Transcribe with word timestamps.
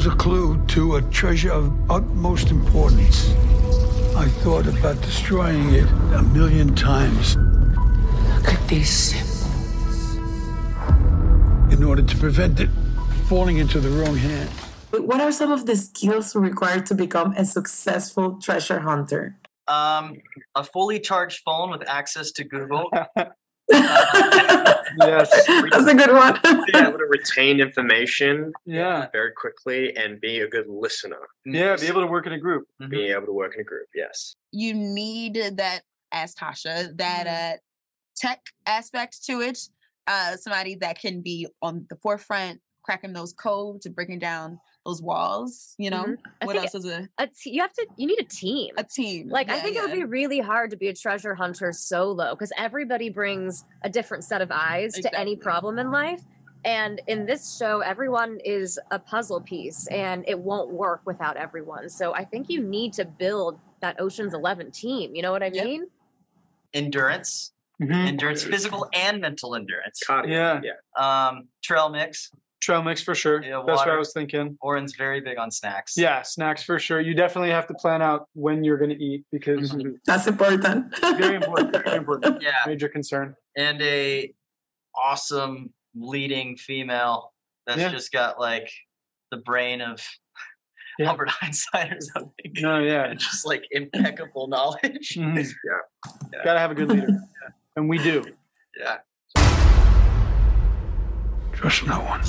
holds 0.00 0.14
a 0.14 0.16
clue 0.16 0.66
to 0.66 0.96
a 0.96 1.02
treasure 1.10 1.52
of 1.52 1.90
utmost 1.90 2.50
importance. 2.50 3.34
I 4.16 4.28
thought 4.42 4.66
about 4.66 4.98
destroying 5.02 5.74
it 5.74 5.86
a 6.14 6.22
million 6.22 6.74
times. 6.74 7.36
Look 7.36 8.48
at 8.48 8.68
these 8.68 8.88
symbols. 8.88 10.16
In 11.70 11.84
order 11.84 12.02
to 12.02 12.16
prevent 12.16 12.60
it 12.60 12.70
falling 13.28 13.58
into 13.58 13.78
the 13.78 13.90
wrong 13.90 14.16
hand. 14.16 14.48
What 14.90 15.20
are 15.20 15.32
some 15.32 15.52
of 15.52 15.66
the 15.66 15.76
skills 15.76 16.34
required 16.34 16.86
to 16.86 16.94
become 16.94 17.34
a 17.36 17.44
successful 17.44 18.38
treasure 18.40 18.80
hunter? 18.80 19.36
Um, 19.68 20.16
a 20.54 20.64
fully 20.64 21.00
charged 21.00 21.42
phone 21.44 21.70
with 21.70 21.86
access 21.86 22.32
to 22.32 22.44
Google. 22.44 22.90
yes. 23.70 25.30
That's 25.70 25.86
a 25.86 25.94
good 25.94 26.12
one. 26.12 26.38
be 26.66 26.78
able 26.78 26.98
to 26.98 27.06
retain 27.08 27.60
information 27.60 28.52
Yeah. 28.66 29.08
very 29.12 29.32
quickly 29.32 29.96
and 29.96 30.20
be 30.20 30.40
a 30.40 30.48
good 30.48 30.66
listener. 30.68 31.20
Yeah. 31.44 31.76
Be 31.76 31.86
able 31.86 32.00
to 32.02 32.06
work 32.06 32.26
in 32.26 32.32
a 32.32 32.38
group. 32.38 32.66
Mhm. 32.82 32.90
Being 32.90 33.10
able 33.12 33.26
to 33.26 33.32
work 33.32 33.54
in 33.54 33.60
a 33.60 33.64
group, 33.64 33.86
yes. 33.94 34.34
you 34.52 34.74
need 34.74 35.34
that 35.56 35.82
as 36.12 36.34
Tasha, 36.34 36.96
that 36.98 37.26
uh 37.26 37.56
tech 38.16 38.40
aspect 38.66 39.24
to 39.26 39.40
it. 39.40 39.58
Uh 40.06 40.36
somebody 40.36 40.74
that 40.76 40.98
can 41.00 41.20
be 41.22 41.46
on 41.62 41.86
the 41.90 41.96
forefront, 42.02 42.60
cracking 42.84 43.12
those 43.12 43.32
codes 43.32 43.86
and 43.86 43.94
breaking 43.94 44.18
down 44.18 44.58
those 44.86 45.02
walls, 45.02 45.74
you 45.78 45.90
know. 45.90 46.04
Mhm. 46.04 46.16
What 46.44 46.56
else 46.56 46.74
is 46.74 46.84
a 46.86 47.08
A 47.18 47.26
t- 47.26 47.50
you 47.50 47.60
have 47.60 47.72
to. 47.74 47.86
You 47.96 48.06
need 48.06 48.18
a 48.20 48.24
team. 48.24 48.74
a 48.78 48.84
team? 48.84 49.28
Like 49.28 49.50
I 49.50 49.56
Yeah, 49.56 49.62
think 49.62 49.76
it 49.76 49.82
would 49.82 49.92
be 49.92 50.04
really 50.04 50.40
hard 50.40 50.70
to 50.70 50.76
be 50.76 50.88
a 50.88 50.94
treasure 50.94 51.34
hunter 51.34 51.72
solo 51.72 52.34
because 52.34 52.52
everybody 52.56 53.10
brings 53.10 53.64
a 53.82 53.90
different 53.90 54.24
set 54.24 54.40
of 54.40 54.50
eyes 54.50 54.94
to 54.94 55.18
any 55.18 55.36
problem 55.36 55.78
in 55.78 55.90
life. 55.90 56.22
And 56.64 57.00
in 57.06 57.24
this 57.26 57.56
show, 57.56 57.80
everyone 57.80 58.38
is 58.44 58.78
a 58.90 58.98
puzzle 58.98 59.40
piece, 59.40 59.86
and 59.88 60.24
it 60.28 60.38
won't 60.38 60.70
work 60.70 61.00
without 61.06 61.36
everyone. 61.38 61.88
So 61.88 62.12
I 62.14 62.24
think 62.24 62.50
you 62.50 62.62
need 62.62 62.92
to 62.94 63.04
build 63.06 63.58
that 63.80 63.98
Ocean's 63.98 64.34
Eleven 64.34 64.70
team. 64.70 65.14
You 65.14 65.22
know 65.22 65.32
what 65.32 65.42
I 65.42 65.50
Yep. 65.52 65.64
mean? 65.64 65.86
endurance, 66.72 67.52
Mhm. 67.82 68.06
endurance, 68.06 68.44
physical 68.44 68.88
and 68.94 69.20
mental 69.20 69.56
endurance. 69.56 70.00
Cardio. 70.06 70.28
Yeah. 70.30 70.60
Yeah. 70.62 71.28
Um, 71.28 71.48
trail 71.64 71.88
mix. 71.88 72.30
Trail 72.60 72.82
mix 72.82 73.02
for 73.02 73.14
sure. 73.14 73.42
Yeah, 73.42 73.62
That's 73.66 73.78
what 73.78 73.88
I 73.88 73.96
was 73.96 74.12
thinking. 74.12 74.58
Oren's 74.60 74.94
very 74.94 75.20
big 75.20 75.38
on 75.38 75.50
snacks. 75.50 75.96
Yeah, 75.96 76.20
snacks 76.22 76.62
for 76.62 76.78
sure. 76.78 77.00
You 77.00 77.14
definitely 77.14 77.50
have 77.50 77.66
to 77.68 77.74
plan 77.74 78.02
out 78.02 78.28
when 78.34 78.62
you're 78.64 78.76
going 78.76 78.90
to 78.90 79.02
eat 79.02 79.24
because 79.32 79.72
Mhm. 79.72 79.94
That's 80.04 80.26
important. 80.26 80.94
very 81.00 81.36
important. 81.36 81.72
Very 81.84 81.96
important. 81.96 82.42
Yeah. 82.42 82.52
Major 82.66 82.88
concern. 82.88 83.34
And 83.56 83.80
a 83.80 84.34
awesome 84.94 85.72
leading 85.94 86.56
female 86.56 87.32
that's 87.66 87.80
Yeah. 87.80 87.88
just 87.90 88.12
got 88.12 88.38
like 88.38 88.70
the 89.30 89.38
brain 89.38 89.80
of 89.80 90.06
Yeah. 90.98 91.08
Albert 91.08 91.30
Einstein 91.42 91.92
or 91.94 92.00
something. 92.00 92.52
No, 92.58 92.78
yeah. 92.80 93.04
And 93.06 93.18
just 93.28 93.46
like 93.46 93.64
impeccable 93.70 94.48
knowledge. 94.48 95.16
Mhm. 95.16 95.36
Yeah. 95.64 96.40
Gotta 96.44 96.58
have 96.58 96.70
a 96.72 96.74
good 96.74 96.88
leader, 96.88 97.08
and 97.76 97.88
we 97.88 97.96
do. 97.98 98.24
Yeah. 98.78 98.98
Trust 101.60 101.86
no 101.86 102.00
one. 102.00 102.22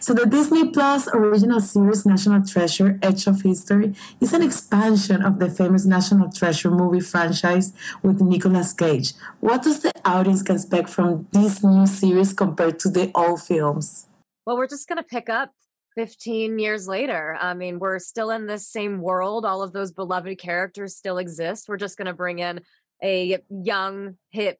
So 0.00 0.14
the 0.14 0.26
Disney 0.26 0.68
Plus 0.70 1.06
original 1.14 1.60
series 1.60 2.04
National 2.04 2.44
Treasure: 2.44 2.98
Edge 3.00 3.28
of 3.28 3.40
History 3.42 3.94
is 4.20 4.32
an 4.32 4.42
expansion 4.42 5.22
of 5.22 5.38
the 5.38 5.48
famous 5.48 5.86
National 5.86 6.28
Treasure 6.32 6.72
movie 6.72 6.98
franchise 6.98 7.72
with 8.02 8.20
Nicolas 8.20 8.72
Cage. 8.72 9.12
What 9.38 9.62
does 9.62 9.82
the 9.82 9.92
audience 10.04 10.42
can 10.42 10.56
expect 10.56 10.88
from 10.88 11.28
this 11.30 11.62
new 11.62 11.86
series 11.86 12.32
compared 12.32 12.80
to 12.80 12.90
the 12.90 13.12
old 13.14 13.40
films? 13.42 14.08
Well, 14.44 14.56
we're 14.56 14.66
just 14.66 14.88
going 14.88 14.98
to 14.98 15.04
pick 15.04 15.28
up 15.28 15.52
15 15.94 16.58
years 16.58 16.88
later. 16.88 17.38
I 17.40 17.54
mean, 17.54 17.78
we're 17.78 18.00
still 18.00 18.30
in 18.30 18.48
this 18.48 18.66
same 18.66 19.00
world. 19.00 19.46
All 19.46 19.62
of 19.62 19.72
those 19.72 19.92
beloved 19.92 20.36
characters 20.40 20.96
still 20.96 21.18
exist. 21.18 21.68
We're 21.68 21.76
just 21.76 21.96
going 21.96 22.06
to 22.06 22.12
bring 22.12 22.40
in 22.40 22.62
a 23.02 23.38
young, 23.50 24.16
hip, 24.30 24.58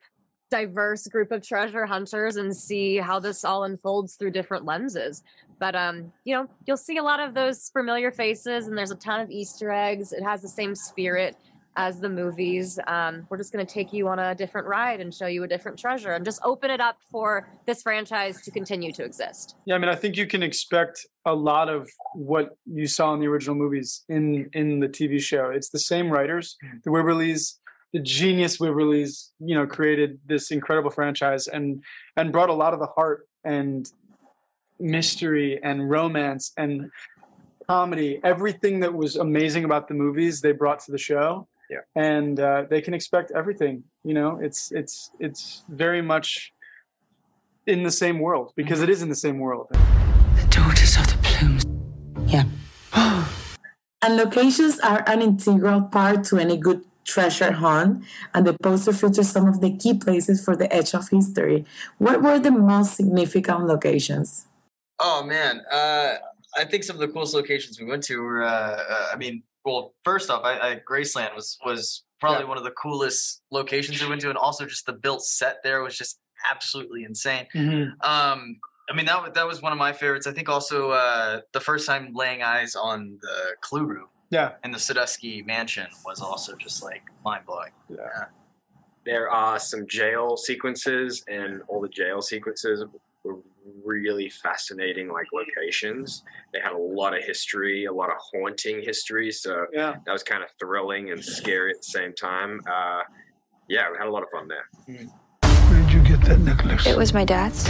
diverse 0.52 1.06
group 1.06 1.32
of 1.32 1.40
treasure 1.42 1.86
hunters 1.86 2.36
and 2.36 2.54
see 2.54 2.98
how 2.98 3.18
this 3.18 3.42
all 3.42 3.64
unfolds 3.64 4.16
through 4.16 4.30
different 4.30 4.66
lenses. 4.66 5.22
But 5.58 5.74
um, 5.74 6.12
you 6.24 6.34
know, 6.34 6.46
you'll 6.66 6.76
see 6.76 6.98
a 6.98 7.02
lot 7.02 7.20
of 7.20 7.32
those 7.32 7.70
familiar 7.70 8.10
faces 8.10 8.66
and 8.66 8.76
there's 8.76 8.90
a 8.90 8.96
ton 8.96 9.20
of 9.20 9.30
Easter 9.30 9.70
eggs. 9.70 10.12
It 10.12 10.22
has 10.22 10.42
the 10.42 10.48
same 10.48 10.74
spirit 10.74 11.36
as 11.76 12.00
the 12.00 12.08
movies. 12.08 12.78
Um, 12.86 13.26
we're 13.30 13.38
just 13.38 13.50
going 13.50 13.64
to 13.64 13.72
take 13.72 13.94
you 13.94 14.08
on 14.08 14.18
a 14.18 14.34
different 14.34 14.66
ride 14.66 15.00
and 15.00 15.14
show 15.14 15.26
you 15.26 15.42
a 15.42 15.48
different 15.48 15.78
treasure 15.78 16.12
and 16.12 16.22
just 16.22 16.38
open 16.44 16.70
it 16.70 16.82
up 16.82 16.98
for 17.10 17.48
this 17.64 17.80
franchise 17.80 18.42
to 18.42 18.50
continue 18.50 18.92
to 18.92 19.04
exist. 19.04 19.56
Yeah, 19.64 19.76
I 19.76 19.78
mean, 19.78 19.88
I 19.88 19.94
think 19.94 20.18
you 20.18 20.26
can 20.26 20.42
expect 20.42 21.06
a 21.24 21.34
lot 21.34 21.70
of 21.70 21.88
what 22.14 22.50
you 22.66 22.86
saw 22.86 23.14
in 23.14 23.20
the 23.20 23.26
original 23.26 23.56
movies 23.56 24.04
in 24.10 24.50
in 24.52 24.80
the 24.80 24.88
TV 24.88 25.18
show. 25.18 25.48
It's 25.48 25.70
the 25.70 25.78
same 25.78 26.10
writers, 26.10 26.58
the 26.84 26.90
Wibberleys, 26.90 27.54
the 27.92 28.00
genius 28.00 28.58
Wibberleys, 28.58 29.30
you 29.38 29.54
know, 29.54 29.66
created 29.66 30.18
this 30.26 30.50
incredible 30.50 30.90
franchise 30.90 31.46
and 31.46 31.82
and 32.16 32.32
brought 32.32 32.48
a 32.48 32.54
lot 32.54 32.72
of 32.72 32.80
the 32.80 32.86
heart 32.86 33.28
and 33.44 33.90
mystery 34.80 35.62
and 35.62 35.88
romance 35.90 36.52
and 36.56 36.90
comedy, 37.68 38.20
everything 38.24 38.80
that 38.80 38.92
was 38.94 39.16
amazing 39.16 39.64
about 39.64 39.88
the 39.88 39.94
movies, 39.94 40.40
they 40.40 40.52
brought 40.52 40.80
to 40.80 40.92
the 40.92 40.98
show. 40.98 41.46
Yeah. 41.70 41.78
And 41.96 42.38
uh, 42.38 42.64
they 42.68 42.80
can 42.80 42.92
expect 42.92 43.30
everything. 43.34 43.84
You 44.04 44.14
know, 44.14 44.38
it's 44.42 44.72
it's 44.72 45.10
it's 45.18 45.64
very 45.68 46.02
much 46.02 46.52
in 47.66 47.82
the 47.82 47.90
same 47.90 48.18
world 48.18 48.52
because 48.56 48.82
it 48.82 48.90
is 48.90 49.00
in 49.02 49.08
the 49.08 49.20
same 49.26 49.38
world. 49.38 49.68
The 49.70 50.46
daughters 50.50 50.96
of 50.96 51.06
the 51.06 51.18
plumes. 51.22 51.64
Yeah. 52.26 52.44
And 54.04 54.16
locations 54.16 54.80
are 54.80 55.04
an 55.06 55.22
integral 55.22 55.82
part 55.82 56.24
to 56.24 56.36
any 56.36 56.56
good 56.56 56.82
treasure 57.04 57.52
hunt, 57.52 58.04
and 58.34 58.46
the 58.46 58.54
poster 58.62 58.92
features 58.92 59.30
some 59.30 59.46
of 59.48 59.60
the 59.60 59.76
key 59.76 59.94
places 59.94 60.44
for 60.44 60.56
the 60.56 60.72
edge 60.72 60.94
of 60.94 61.08
history. 61.08 61.64
What 61.98 62.22
were 62.22 62.38
the 62.38 62.50
most 62.50 62.94
significant 62.96 63.66
locations? 63.66 64.46
Oh 64.98 65.24
man, 65.24 65.62
uh, 65.70 66.16
I 66.56 66.64
think 66.64 66.84
some 66.84 66.96
of 66.96 67.00
the 67.00 67.08
coolest 67.08 67.34
locations 67.34 67.80
we 67.80 67.86
went 67.86 68.02
to 68.04 68.20
were. 68.22 68.42
Uh, 68.44 68.48
uh, 68.88 69.08
I 69.12 69.16
mean, 69.16 69.42
well, 69.64 69.94
first 70.04 70.30
off, 70.30 70.44
I, 70.44 70.58
I, 70.58 70.80
Graceland 70.88 71.34
was 71.34 71.58
was 71.64 72.04
probably 72.20 72.42
Yeah. 72.42 72.48
one 72.48 72.58
of 72.58 72.64
the 72.64 72.70
coolest 72.72 73.42
locations 73.50 74.00
we 74.00 74.08
went 74.08 74.20
to, 74.20 74.28
and 74.28 74.38
also 74.38 74.64
just 74.66 74.86
the 74.86 74.92
built 74.92 75.24
set 75.24 75.62
there 75.64 75.82
was 75.82 75.96
just 75.96 76.18
absolutely 76.50 77.04
insane. 77.04 77.46
Um, 78.02 78.58
I 78.90 78.94
mean, 78.94 79.06
that 79.06 79.22
was 79.22 79.32
that 79.34 79.46
was 79.46 79.62
one 79.62 79.72
of 79.72 79.78
my 79.78 79.92
favorites. 79.92 80.26
I 80.26 80.32
think 80.32 80.48
also 80.48 80.90
uh, 80.90 81.40
the 81.52 81.60
first 81.60 81.86
time 81.86 82.12
laying 82.14 82.42
eyes 82.42 82.74
on 82.76 83.18
the 83.22 83.56
Clue 83.60 83.84
Room 83.84 84.08
Yeah. 84.32 84.52
And 84.64 84.72
the 84.72 84.78
Sadusky 84.78 85.44
Mansion 85.46 85.86
was 86.06 86.20
also 86.22 86.56
just 86.56 86.82
like 86.82 87.02
mind 87.24 87.44
blowing. 87.46 87.70
Yeah. 87.90 88.24
There 89.04 89.28
are 89.30 89.58
some 89.58 89.86
jail 89.86 90.36
sequences, 90.38 91.22
and 91.28 91.60
all 91.68 91.80
the 91.82 91.88
jail 91.88 92.22
sequences 92.22 92.82
were 93.24 93.36
really 93.84 94.30
fascinating, 94.30 95.12
like 95.12 95.26
locations. 95.34 96.24
They 96.54 96.60
had 96.60 96.72
a 96.72 96.78
lot 96.78 97.14
of 97.16 97.22
history, 97.22 97.84
a 97.84 97.92
lot 97.92 98.08
of 98.10 98.16
haunting 98.32 98.80
history. 98.82 99.30
So 99.30 99.66
Yeah. 99.72 99.96
that 100.06 100.12
was 100.12 100.22
kind 100.22 100.42
of 100.42 100.48
thrilling 100.58 101.10
and 101.10 101.22
scary 101.22 101.70
at 101.72 101.76
the 101.78 101.82
same 101.84 102.14
time. 102.14 102.60
Uh, 102.66 103.02
yeah, 103.68 103.90
we 103.90 103.98
had 103.98 104.06
a 104.06 104.10
lot 104.10 104.22
of 104.22 104.30
fun 104.30 104.48
there. 104.48 104.66
Where 104.86 105.82
did 105.82 105.92
you 105.92 106.00
get 106.02 106.22
that 106.22 106.38
necklace? 106.40 106.86
It 106.86 106.96
was 106.96 107.12
my 107.12 107.24
dad's. 107.24 107.66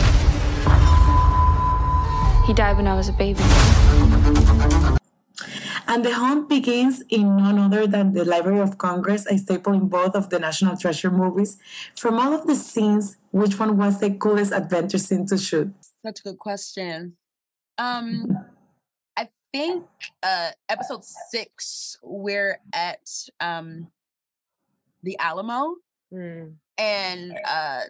He 2.46 2.52
died 2.54 2.76
when 2.76 2.86
I 2.86 2.94
was 2.94 3.08
a 3.08 3.12
baby. 3.12 3.40
And 5.92 6.03
the 6.06 6.14
hunt 6.14 6.48
begins 6.48 7.03
in 7.10 7.36
none 7.36 7.58
other 7.58 7.86
than 7.86 8.14
the 8.14 8.25
Library 8.25 8.60
of 8.60 8.78
Congress, 8.78 9.26
a 9.26 9.36
staple 9.36 9.75
in 9.75 9.88
both 9.88 10.14
of 10.14 10.31
the 10.31 10.38
National 10.38 10.75
Treasure 10.75 11.11
movies. 11.11 11.58
From 11.99 12.19
all 12.19 12.32
of 12.32 12.46
the 12.46 12.55
scenes, 12.55 13.19
which 13.31 13.58
one 13.58 13.76
was 13.76 14.00
the 14.00 14.08
coolest 14.11 14.52
adventure 14.52 14.96
scene 14.96 15.26
to 15.26 15.37
shoot? 15.37 15.70
Such 16.02 16.20
a 16.20 16.22
good 16.22 16.38
question. 16.38 17.19
Um, 17.76 18.38
I 19.19 19.28
think 19.52 19.84
uh, 20.22 20.52
episode 20.70 21.05
six, 21.05 21.99
we're 22.02 22.58
at 22.72 23.06
um, 23.40 23.88
the 25.02 25.19
Alamo, 25.19 25.75
Hmm. 26.11 26.52
and 26.78 27.38
uh, 27.46 27.81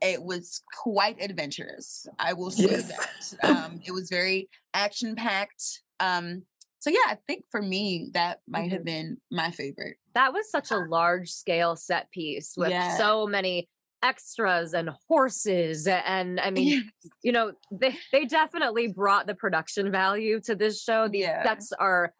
it 0.00 0.22
was 0.22 0.62
quite 0.82 1.16
adventurous. 1.20 2.06
I 2.18 2.32
will 2.32 2.50
say 2.50 2.64
Yes. 2.70 3.36
that. 3.42 3.50
Um, 3.50 3.80
it 3.84 3.92
was 3.92 4.08
very 4.08 4.48
action 4.72 5.16
packed. 5.16 5.82
Um, 6.00 6.44
so 6.84 6.90
yeah, 6.90 6.98
I 7.08 7.16
think 7.26 7.46
for 7.50 7.62
me 7.62 8.10
that 8.12 8.40
might 8.46 8.70
have 8.70 8.84
been 8.84 9.16
my 9.30 9.50
favorite. 9.50 9.96
That 10.14 10.34
was 10.34 10.50
such 10.50 10.70
a 10.70 10.76
large 10.76 11.30
scale 11.30 11.76
set 11.76 12.10
piece 12.10 12.52
with 12.58 12.68
Yeah. 12.68 12.98
so 12.98 13.26
many 13.26 13.70
extras 14.02 14.74
and 14.74 14.90
horses 15.08 15.86
and 15.86 16.38
I 16.38 16.50
mean, 16.50 16.90
you 17.22 17.32
know, 17.32 17.52
they 17.72 17.96
they 18.12 18.26
definitely 18.26 18.88
brought 18.88 19.26
the 19.26 19.34
production 19.34 19.90
value 19.90 20.40
to 20.40 20.54
this 20.54 20.82
show. 20.82 21.08
These 21.08 21.22
Yeah. 21.22 21.42
sets 21.42 21.72
are 21.72 22.12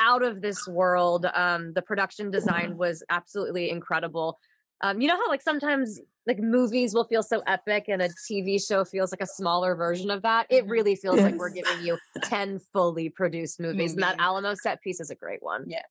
out 0.00 0.22
of 0.22 0.40
this 0.40 0.66
world. 0.66 1.26
Um 1.34 1.74
the 1.74 1.82
production 1.82 2.30
design 2.30 2.78
was 2.78 3.02
absolutely 3.10 3.68
incredible. 3.68 4.38
Um, 4.82 5.00
you 5.00 5.08
know 5.08 5.16
how 5.16 5.28
like 5.28 5.42
sometimes 5.42 6.00
like 6.26 6.38
movies 6.38 6.92
will 6.92 7.04
feel 7.04 7.22
so 7.22 7.42
epic 7.46 7.84
and 7.88 8.02
a 8.02 8.08
TV 8.08 8.64
show 8.64 8.84
feels 8.84 9.12
like 9.12 9.22
a 9.22 9.26
smaller 9.26 9.74
version 9.74 10.10
of 10.10 10.22
that. 10.22 10.46
It 10.50 10.66
really 10.66 10.96
feels 10.96 11.20
like 11.20 11.36
we're 11.36 11.50
giving 11.50 11.82
you 11.82 11.98
10 12.22 12.58
fully 12.72 13.08
produced 13.08 13.60
movies. 13.60 13.92
And 13.94 14.02
that 14.02 14.16
Alamo 14.18 14.54
set 14.54 14.82
piece 14.82 15.00
is 15.00 15.10
a 15.10 15.14
great 15.14 15.42
one. 15.42 15.64
Yeah. 15.66 15.82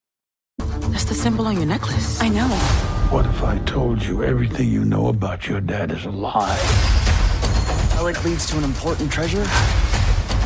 That's 0.60 1.06
the 1.06 1.14
symbol 1.14 1.48
on 1.48 1.56
your 1.56 1.66
necklace. 1.66 2.22
I 2.22 2.30
know. 2.30 2.48
What 3.12 3.26
if 3.26 3.44
I 3.44 3.60
told 3.60 4.04
you 4.04 4.24
everything 4.24 4.68
you 4.68 4.84
know 4.84 5.08
about 5.08 5.48
your 5.48 5.62
dad 5.62 5.92
is 5.92 6.06
a 6.06 6.12
lie? 6.12 6.60
Relic 7.96 8.24
leads 8.26 8.46
to 8.48 8.58
an 8.58 8.64
important 8.64 9.12
treasure, 9.12 9.46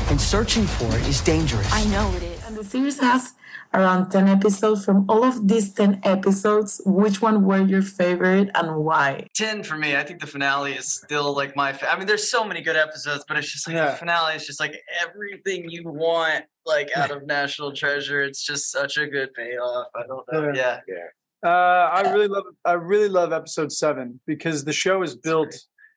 and 0.10 0.20
searching 0.22 0.66
for 0.66 0.86
it 0.96 1.08
is 1.08 1.22
dangerous. 1.22 1.72
I 1.74 1.84
know 1.86 2.14
it 2.16 2.24
is. 2.24 2.29
And 2.60 2.66
the 2.66 2.70
series 2.72 3.00
has 3.00 3.36
around 3.74 4.10
10 4.10 4.28
episodes. 4.28 4.84
From 4.84 5.06
all 5.10 5.24
of 5.24 5.48
these 5.48 5.72
10 5.74 6.02
episodes, 6.04 6.82
which 6.86 7.22
one 7.22 7.46
were 7.46 7.62
your 7.66 7.82
favorite 7.82 8.50
and 8.54 8.84
why? 8.84 9.28
10 9.34 9.64
for 9.64 9.78
me. 9.78 9.96
I 9.96 10.04
think 10.04 10.20
the 10.20 10.28
finale 10.28 10.74
is 10.74 10.86
still 10.92 11.34
like 11.34 11.56
my. 11.56 11.72
Fa- 11.72 11.90
I 11.90 11.98
mean, 11.98 12.06
there's 12.06 12.30
so 12.30 12.44
many 12.44 12.62
good 12.62 12.76
episodes, 12.76 13.24
but 13.30 13.38
it's 13.38 13.50
just 13.50 13.66
like 13.66 13.76
Yeah. 13.76 13.92
the 13.92 13.96
finale 13.98 14.36
is 14.36 14.46
just 14.46 14.60
like 14.60 14.76
everything 15.02 15.70
you 15.70 15.84
want, 15.86 16.44
like 16.66 16.90
out 16.98 17.12
of 17.12 17.26
National 17.26 17.72
Treasure. 17.72 18.22
It's 18.24 18.46
just 18.46 18.70
such 18.72 18.98
a 18.98 19.08
good 19.08 19.34
payoff. 19.34 19.88
I 19.96 20.02
don't 20.06 20.26
know. 20.30 20.52
Yeah. 20.54 20.82
Yeah. 20.86 21.50
Uh, 21.50 21.90
I 21.94 22.12
really 22.12 22.28
love 22.28 22.44
I 22.66 22.74
really 22.74 23.08
love 23.08 23.32
episode 23.32 23.72
seven 23.72 24.20
because 24.28 24.66
the 24.66 24.74
show 24.74 25.02
is 25.02 25.16
built 25.16 25.56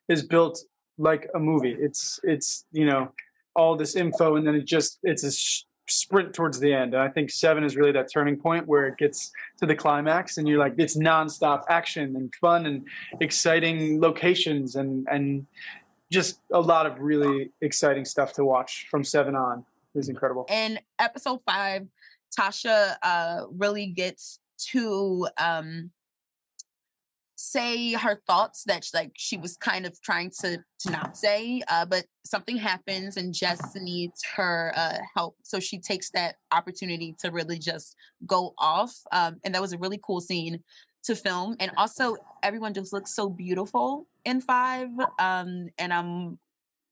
is 0.08 0.22
built 0.22 0.60
like 0.96 1.28
a 1.34 1.40
movie. 1.40 1.74
It's 1.76 2.20
it's 2.22 2.64
you 2.70 2.86
know 2.86 3.10
all 3.56 3.76
this 3.76 3.96
info 3.96 4.36
and 4.36 4.46
then 4.46 4.54
it 4.54 4.64
just 4.64 5.00
it's 5.02 5.24
a 5.24 5.32
sh- 5.32 5.64
sprint 5.88 6.32
towards 6.32 6.60
the 6.60 6.72
end. 6.72 6.94
And 6.94 7.02
I 7.02 7.08
think 7.08 7.30
seven 7.30 7.64
is 7.64 7.76
really 7.76 7.92
that 7.92 8.10
turning 8.12 8.36
point 8.36 8.66
where 8.66 8.86
it 8.86 8.96
gets 8.98 9.32
to 9.58 9.66
the 9.66 9.74
climax 9.74 10.38
and 10.38 10.48
you're 10.48 10.58
like 10.58 10.74
it's 10.78 10.96
nonstop 10.96 11.64
action 11.68 12.16
and 12.16 12.32
fun 12.40 12.66
and 12.66 12.86
exciting 13.20 14.00
locations 14.00 14.76
and 14.76 15.06
and 15.10 15.46
just 16.10 16.40
a 16.52 16.60
lot 16.60 16.86
of 16.86 16.98
really 17.00 17.50
exciting 17.62 18.04
stuff 18.04 18.32
to 18.34 18.44
watch 18.44 18.86
from 18.90 19.02
seven 19.02 19.34
on. 19.34 19.64
is 19.94 20.08
incredible. 20.08 20.46
in 20.50 20.78
episode 20.98 21.40
five, 21.46 21.86
Tasha 22.38 22.96
uh 23.02 23.44
really 23.50 23.86
gets 23.86 24.38
to 24.70 25.26
um 25.38 25.90
say 27.44 27.92
her 27.94 28.22
thoughts 28.28 28.62
that 28.62 28.86
like 28.94 29.10
she 29.16 29.36
was 29.36 29.56
kind 29.56 29.84
of 29.84 30.00
trying 30.00 30.30
to 30.30 30.56
to 30.78 30.90
not 30.92 31.16
say 31.16 31.60
uh 31.68 31.84
but 31.84 32.04
something 32.24 32.56
happens 32.56 33.16
and 33.16 33.34
Jess 33.34 33.74
needs 33.74 34.22
her 34.36 34.72
uh 34.76 34.98
help 35.16 35.34
so 35.42 35.58
she 35.58 35.80
takes 35.80 36.10
that 36.10 36.36
opportunity 36.52 37.16
to 37.18 37.32
really 37.32 37.58
just 37.58 37.96
go 38.26 38.54
off 38.58 38.94
um 39.10 39.38
and 39.44 39.56
that 39.56 39.60
was 39.60 39.72
a 39.72 39.78
really 39.78 39.98
cool 40.04 40.20
scene 40.20 40.62
to 41.02 41.16
film 41.16 41.56
and 41.58 41.72
also 41.76 42.14
everyone 42.44 42.74
just 42.74 42.92
looks 42.92 43.12
so 43.12 43.28
beautiful 43.28 44.06
in 44.24 44.40
five 44.40 44.90
um 45.18 45.66
and 45.78 45.92
I'm 45.92 46.38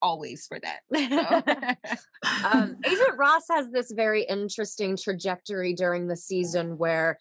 always 0.03 0.49
for 0.49 0.59
that 0.59 0.81
so. 0.93 2.49
um, 2.53 2.77
Agent 2.85 3.19
Ross 3.19 3.45
has 3.51 3.71
this 3.71 3.93
very 3.93 4.25
interesting 4.25 4.97
trajectory 4.97 5.75
during 5.75 6.09
the 6.09 6.17
season 6.17 6.77
where 6.77 7.19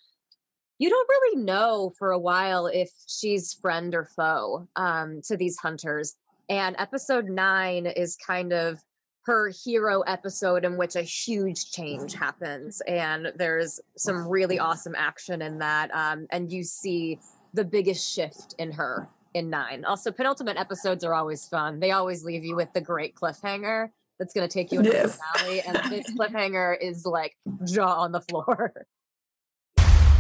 you 0.80 0.90
don't 0.90 1.08
really 1.10 1.44
know 1.44 1.94
for 2.00 2.12
a 2.12 2.20
while 2.20 2.68
if 2.68 2.90
she's 3.08 3.54
friend 3.54 3.94
or 3.94 4.06
foe 4.06 4.68
um, 4.76 5.22
to 5.26 5.38
these 5.38 5.58
hunters. 5.58 6.16
And 6.50 6.76
episode 6.80 7.26
nine 7.30 7.86
is 7.86 8.16
kind 8.16 8.54
of 8.54 8.80
her 9.26 9.52
hero 9.64 10.02
episode 10.02 10.66
in 10.66 10.78
which 10.78 10.96
a 10.96 11.04
huge 11.04 11.70
change 11.72 12.16
happens. 12.16 12.82
And 12.88 13.32
there's 13.36 13.80
some 13.98 14.28
really 14.28 14.58
awesome 14.58 14.96
action 14.98 15.42
in 15.44 15.60
that. 15.60 15.94
Um, 15.94 16.26
and 16.32 16.52
you 16.52 16.64
see 16.64 17.20
the 17.54 17.64
biggest 17.66 18.12
shift 18.12 18.56
in 18.58 18.72
her 18.72 19.08
in 19.36 19.50
nine. 19.50 19.86
Also, 19.86 20.12
penultimate 20.12 20.58
episodes 20.58 21.04
are 21.04 21.14
always 21.14 21.46
fun. 21.48 21.80
They 21.80 21.92
always 21.92 22.24
leave 22.24 22.44
you 22.44 22.56
with 22.56 22.72
the 22.74 22.82
great 22.82 23.14
cliffhanger 23.14 23.90
that's 24.18 24.34
going 24.34 24.48
to 24.48 24.52
take 24.52 24.72
you 24.72 24.80
into 24.80 24.92
Yes. 24.92 25.18
the 25.18 25.40
finale. 25.40 25.62
And 25.62 25.92
this 25.92 26.10
cliffhanger 26.18 26.76
is 26.82 27.06
like 27.06 27.36
jaw 27.66 28.02
on 28.02 28.12
the 28.12 28.22
floor. 28.22 28.74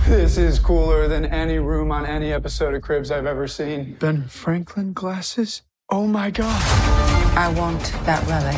This 0.07 0.38
is 0.38 0.57
cooler 0.60 1.07
than 1.07 1.25
any 1.25 1.60
room 1.60 1.92
on 1.92 2.06
any 2.06 2.34
episode 2.34 2.74
of 2.74 2.81
Cribs 2.81 3.12
I've 3.12 3.25
ever 3.28 3.48
seen. 3.48 3.96
Ben 4.00 4.28
Franklin 4.28 4.92
glasses? 4.94 5.62
Oh 5.90 6.07
my 6.07 6.31
god. 6.31 6.62
I 7.38 7.54
want 7.56 7.80
that 8.06 8.25
relic. 8.28 8.57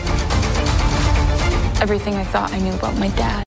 Everything 1.81 2.15
I 2.15 2.23
thought 2.23 2.53
I 2.53 2.59
knew 2.59 2.73
about 2.73 2.95
my 2.97 3.09
dad. 3.09 3.39